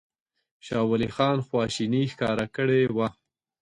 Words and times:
شاه 0.65 0.85
ولي 0.91 1.09
خان 1.15 1.37
خواشیني 1.47 2.01
ښکاره 2.11 2.45
کړې 2.55 2.81
وه. 2.95 3.07